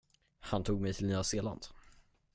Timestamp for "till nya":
0.93-1.23